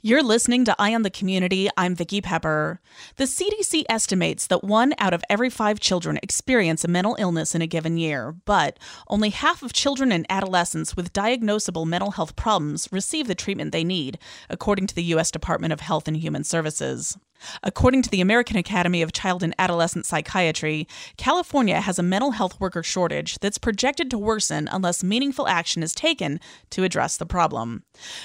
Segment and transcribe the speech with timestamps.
[0.00, 1.68] You're listening to Eye on the Community.
[1.76, 2.80] I'm Vicki Pepper.
[3.16, 7.62] The CDC estimates that one out of every five children experience a mental illness in
[7.62, 8.78] a given year, but
[9.08, 13.84] only half of children and adolescents with diagnosable mental health problems receive the treatment they
[13.84, 14.18] need,
[14.50, 15.30] according to the U.S.
[15.30, 17.16] Department of Health and Human Services.
[17.62, 22.60] According to the American Academy of Child and Adolescent Psychiatry, California has a mental health
[22.60, 26.40] worker shortage that's projected to worsen unless meaningful action is taken
[26.70, 27.82] to address the problem.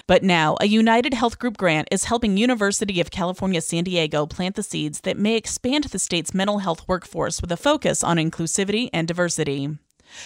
[0.08, 4.56] But now, a United Health Group grant is helping University of California San Diego plant
[4.56, 8.90] the seeds that may expand the state's mental health workforce with a focus on inclusivity
[8.94, 9.78] and diversity.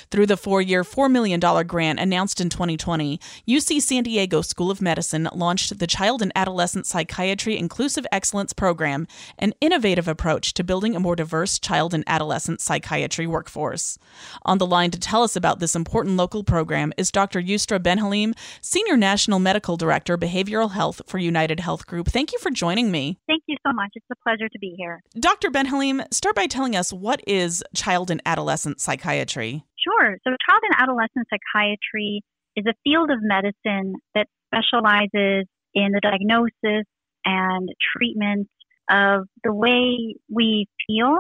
[0.10, 4.82] Through the four year, $4 million grant announced in 2020, UC San Diego School of
[4.82, 10.96] Medicine launched the Child and Adolescent Psychiatry Inclusive Excellence Program, an innovative approach to building
[10.96, 13.98] a more diverse child and adolescent psychiatry workforce.
[14.44, 17.42] On the line to tell us about this important local program is Dr.
[17.42, 22.08] Yusra Benhalim, Senior National Medical Director, Behavioral Health for United Health Group.
[22.08, 23.20] Thank you for joining me.
[23.28, 23.92] Thank you so much.
[23.96, 25.02] It's a pleasure to be here.
[25.20, 25.50] Dr.
[25.50, 29.64] Benhalim, start by telling us what is child and adolescent psychiatry?
[29.84, 30.18] Sure.
[30.24, 32.22] So, child and adolescent psychiatry
[32.56, 36.86] is a field of medicine that specializes in the diagnosis
[37.26, 38.48] and treatment
[38.90, 41.18] of the way we feel,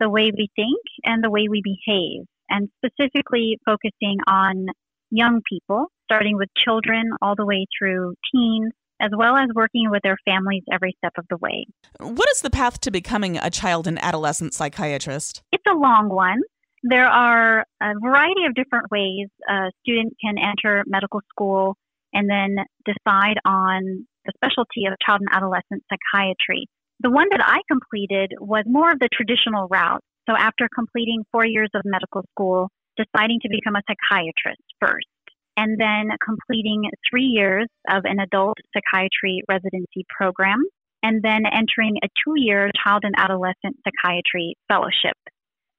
[0.00, 4.66] the way we think, and the way we behave, and specifically focusing on
[5.10, 10.02] young people, starting with children all the way through teens, as well as working with
[10.02, 11.66] their families every step of the way.
[12.00, 15.42] What is the path to becoming a child and adolescent psychiatrist?
[15.52, 16.40] It's a long one.
[16.88, 21.74] There are a variety of different ways a student can enter medical school
[22.12, 22.54] and then
[22.84, 26.68] decide on the specialty of child and adolescent psychiatry.
[27.00, 30.00] The one that I completed was more of the traditional route.
[30.30, 35.10] So after completing four years of medical school, deciding to become a psychiatrist first,
[35.56, 40.62] and then completing three years of an adult psychiatry residency program,
[41.02, 45.18] and then entering a two year child and adolescent psychiatry fellowship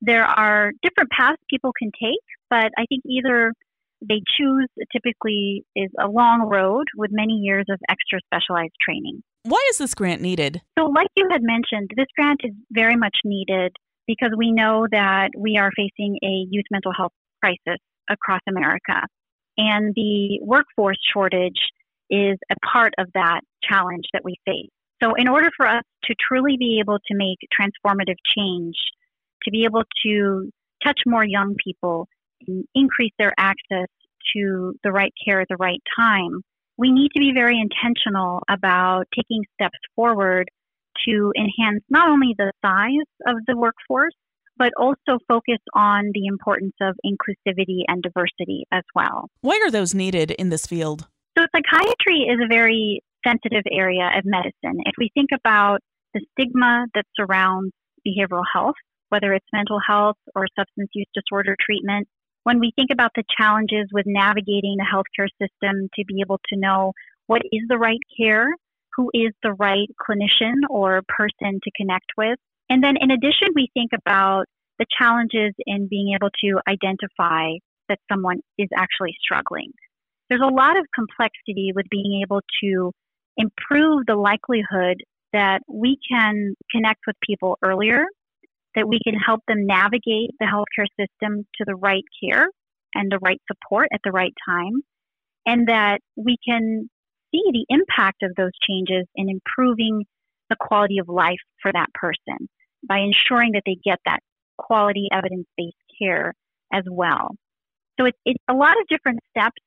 [0.01, 3.53] there are different paths people can take, but I think either
[4.01, 9.23] they choose typically is a long road with many years of extra specialized training.
[9.43, 10.61] Why is this grant needed?
[10.77, 13.75] So, like you had mentioned, this grant is very much needed
[14.05, 17.79] because we know that we are facing a youth mental health crisis
[18.09, 19.01] across America.
[19.57, 21.59] And the workforce shortage
[22.09, 24.69] is a part of that challenge that we face.
[25.01, 28.75] So, in order for us to truly be able to make transformative change,
[29.43, 30.49] to be able to
[30.85, 32.07] touch more young people
[32.47, 33.87] and increase their access
[34.35, 36.41] to the right care at the right time,
[36.77, 40.49] we need to be very intentional about taking steps forward
[41.07, 44.13] to enhance not only the size of the workforce,
[44.57, 49.29] but also focus on the importance of inclusivity and diversity as well.
[49.41, 51.07] Why are those needed in this field?
[51.37, 54.81] So, psychiatry is a very sensitive area of medicine.
[54.85, 55.79] If we think about
[56.13, 57.71] the stigma that surrounds
[58.07, 58.75] behavioral health,
[59.09, 62.07] whether it's mental health or substance use disorder treatment.
[62.43, 66.59] When we think about the challenges with navigating the healthcare system to be able to
[66.59, 66.93] know
[67.27, 68.47] what is the right care,
[68.95, 72.39] who is the right clinician or person to connect with.
[72.69, 74.45] And then in addition, we think about
[74.79, 77.51] the challenges in being able to identify
[77.89, 79.71] that someone is actually struggling.
[80.29, 82.91] There's a lot of complexity with being able to
[83.37, 84.97] improve the likelihood
[85.33, 88.05] that we can connect with people earlier
[88.77, 92.47] that we can help them navigate the healthcare system to the right care
[92.93, 94.81] and the right support at the right time,
[95.47, 96.87] and that we can
[97.31, 100.05] see the impact of those changes in improving
[100.49, 102.47] the quality of life for that person
[102.87, 104.19] by ensuring that they get that
[104.59, 106.33] quality evidence based care
[106.71, 107.35] as well.
[107.99, 109.57] So it's, it's a lot of different steps.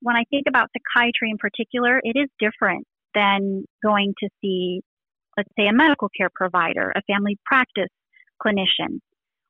[0.00, 4.80] When I think about psychiatry in particular, it is different than going to see,
[5.36, 7.90] let's say, a medical care provider, a family practice
[8.44, 9.00] clinician,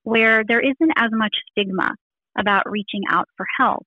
[0.03, 1.95] where there isn't as much stigma
[2.39, 3.87] about reaching out for help.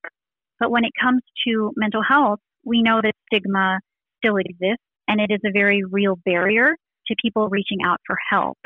[0.60, 3.80] But when it comes to mental health, we know that stigma
[4.18, 6.76] still exists and it is a very real barrier
[7.08, 8.58] to people reaching out for help.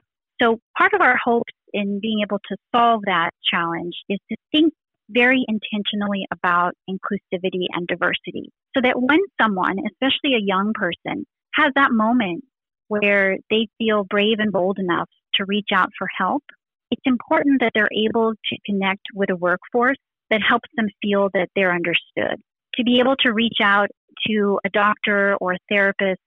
[0.41, 4.73] So part of our hopes in being able to solve that challenge is to think
[5.09, 11.71] very intentionally about inclusivity and diversity so that when someone, especially a young person, has
[11.75, 12.43] that moment
[12.87, 16.43] where they feel brave and bold enough to reach out for help,
[16.91, 19.97] it's important that they're able to connect with a workforce
[20.29, 22.41] that helps them feel that they're understood.
[22.75, 23.89] To be able to reach out
[24.27, 26.21] to a doctor or a therapist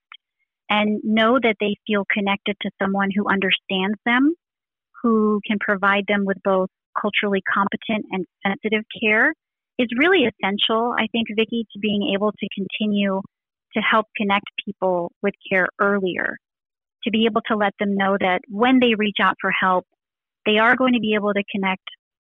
[0.69, 4.35] and know that they feel connected to someone who understands them,
[5.03, 6.69] who can provide them with both
[7.01, 9.33] culturally competent and sensitive care
[9.79, 13.23] is really essential, I think, Vicki, to being able to continue
[13.75, 16.37] to help connect people with care earlier,
[17.05, 19.87] to be able to let them know that when they reach out for help,
[20.47, 21.85] they are going to be able to connect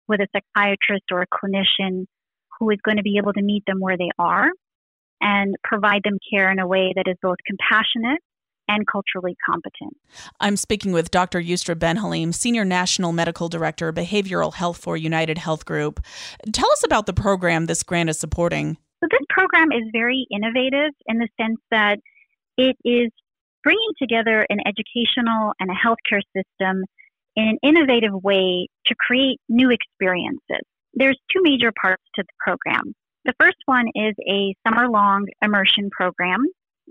[0.09, 2.07] with a psychiatrist or a clinician
[2.59, 4.51] who is going to be able to meet them where they are
[5.21, 8.21] and provide them care in a way that is both compassionate
[8.69, 9.97] and culturally competent.
[10.41, 11.41] I'm speaking with Dr.
[11.41, 16.01] Yusra Ben-Halim, Senior National Medical Director, Behavioral Health for United Health Group.
[16.53, 18.77] Tell us about the program this grant is supporting.
[19.01, 21.99] So, this program is very innovative in the sense that
[22.57, 23.11] it is
[23.63, 26.85] bringing together an educational and a healthcare system
[27.37, 30.67] in an innovative way to create new experiences.
[30.95, 32.95] There's two major parts to the program.
[33.25, 36.45] The first one is a summer long immersion program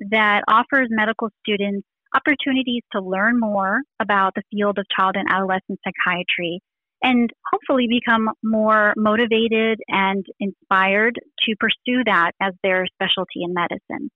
[0.10, 1.86] that offers medical students
[2.16, 6.60] opportunities to learn more about the field of child and adolescent psychiatry
[7.04, 14.10] and hopefully become more motivated and inspired to pursue that as their specialty in medicine.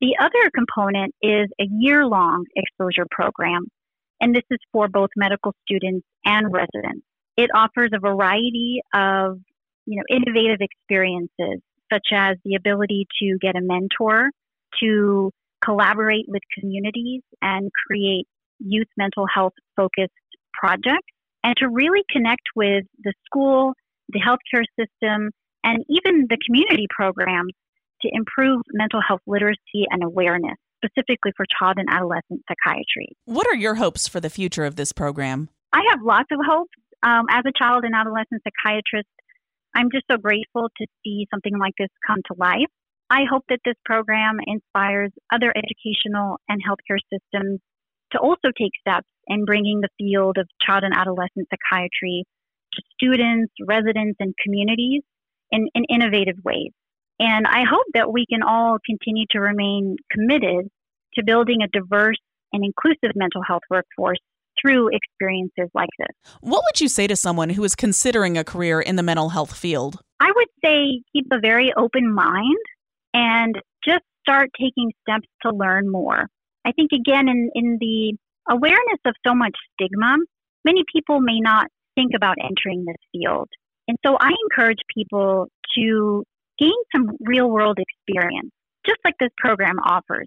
[0.00, 3.66] The other component is a year long exposure program,
[4.20, 7.04] and this is for both medical students and residents.
[7.36, 9.38] It offers a variety of
[9.86, 11.62] you know, innovative experiences,
[11.92, 14.30] such as the ability to get a mentor
[14.80, 15.30] to
[15.64, 18.26] collaborate with communities and create
[18.58, 20.12] youth mental health focused
[20.52, 21.12] projects
[21.44, 23.72] and to really connect with the school,
[24.10, 25.30] the healthcare system,
[25.64, 27.52] and even the community programs
[28.02, 33.16] to improve mental health literacy and awareness, specifically for child and adolescent psychiatry.
[33.24, 35.48] What are your hopes for the future of this program?
[35.72, 36.72] I have lots of hopes.
[37.02, 39.08] Um, as a child and adolescent psychiatrist,
[39.74, 42.70] I'm just so grateful to see something like this come to life.
[43.10, 47.60] I hope that this program inspires other educational and healthcare systems
[48.12, 52.24] to also take steps in bringing the field of child and adolescent psychiatry
[52.72, 55.02] to students, residents, and communities
[55.50, 56.72] in, in innovative ways.
[57.18, 60.68] And I hope that we can all continue to remain committed
[61.14, 62.18] to building a diverse
[62.52, 64.18] and inclusive mental health workforce
[64.60, 66.08] through experiences like this.
[66.40, 69.54] What would you say to someone who is considering a career in the mental health
[69.56, 69.98] field?
[70.20, 72.56] I would say keep a very open mind
[73.12, 76.26] and just start taking steps to learn more.
[76.64, 78.16] I think, again, in, in the
[78.48, 80.16] awareness of so much stigma,
[80.64, 83.48] many people may not think about entering this field.
[83.88, 85.46] And so I encourage people
[85.76, 86.24] to
[86.58, 88.50] gain some real world experience,
[88.86, 90.26] just like this program offers,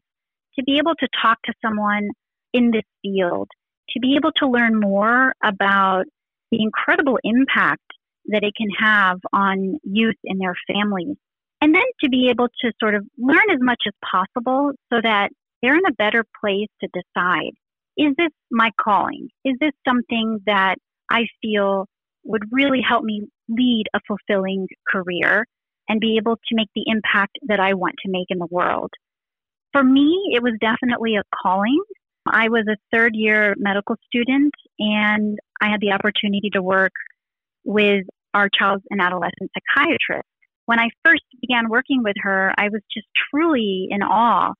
[0.57, 2.09] to be able to talk to someone
[2.53, 3.47] in this field,
[3.89, 6.05] to be able to learn more about
[6.51, 7.83] the incredible impact
[8.25, 11.15] that it can have on youth and their families
[11.61, 15.29] and then to be able to sort of learn as much as possible so that
[15.61, 17.51] they're in a better place to decide
[17.97, 19.27] is this my calling?
[19.43, 20.75] Is this something that
[21.11, 21.85] I feel
[22.23, 25.45] would really help me lead a fulfilling career
[25.89, 28.91] and be able to make the impact that I want to make in the world?
[29.73, 31.81] For me, it was definitely a calling.
[32.25, 36.93] I was a third year medical student and I had the opportunity to work
[37.63, 40.27] with our child and adolescent psychiatrist
[40.69, 44.53] when I first began working with her, I was just truly in awe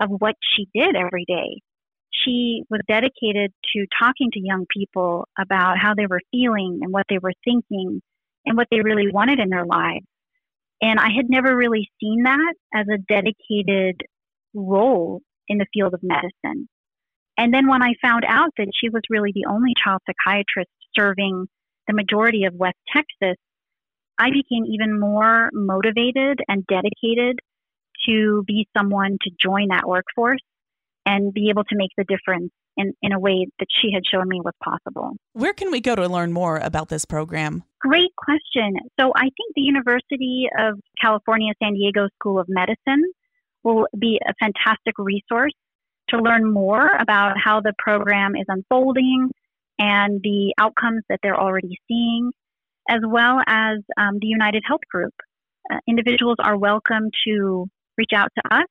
[0.00, 1.60] of what she did every day.
[2.10, 7.04] She was dedicated to talking to young people about how they were feeling and what
[7.10, 8.00] they were thinking
[8.46, 10.06] and what they really wanted in their lives.
[10.82, 14.00] And I had never really seen that as a dedicated
[14.54, 16.68] role in the field of medicine.
[17.36, 21.46] And then when I found out that she was really the only child psychiatrist serving
[21.86, 23.36] the majority of West Texas,
[24.18, 27.38] I became even more motivated and dedicated
[28.06, 30.40] to be someone to join that workforce
[31.06, 34.28] and be able to make the difference in, in a way that she had shown
[34.28, 35.16] me was possible.
[35.32, 37.64] Where can we go to learn more about this program?
[37.80, 38.74] Great question.
[38.98, 43.02] So I think the University of California San Diego School of Medicine
[43.64, 45.54] will be a fantastic resource
[46.10, 49.30] to learn more about how the program is unfolding
[49.78, 52.32] and the outcomes that they're already seeing,
[52.88, 55.14] as well as um, the United Health Group.
[55.72, 58.66] Uh, individuals are welcome to reach out to us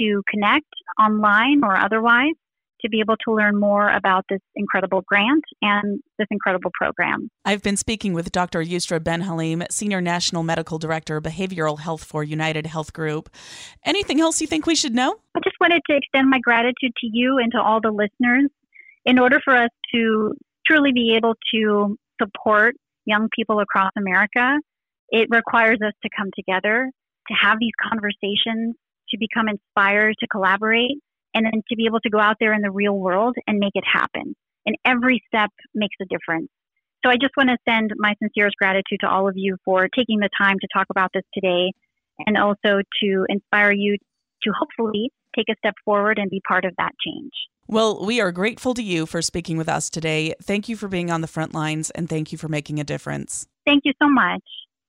[0.00, 0.66] to connect
[1.00, 2.34] online or otherwise
[2.80, 7.28] to be able to learn more about this incredible grant and this incredible program.
[7.44, 8.62] I've been speaking with Dr.
[8.62, 13.30] Yusra Ben Halim, Senior National Medical Director, Behavioral Health for United Health Group.
[13.84, 15.16] Anything else you think we should know?
[15.34, 18.50] I just wanted to extend my gratitude to you and to all the listeners.
[19.04, 20.34] In order for us to
[20.66, 22.74] truly be able to support
[23.06, 24.58] young people across America,
[25.08, 26.90] it requires us to come together,
[27.28, 28.76] to have these conversations,
[29.10, 30.98] to become inspired, to collaborate,
[31.38, 33.72] and then to be able to go out there in the real world and make
[33.74, 34.34] it happen.
[34.66, 36.48] And every step makes a difference.
[37.04, 40.18] So I just want to send my sincerest gratitude to all of you for taking
[40.18, 41.72] the time to talk about this today
[42.26, 43.96] and also to inspire you
[44.42, 47.32] to hopefully take a step forward and be part of that change.
[47.68, 50.34] Well, we are grateful to you for speaking with us today.
[50.42, 53.46] Thank you for being on the front lines and thank you for making a difference.
[53.66, 54.42] Thank you so much.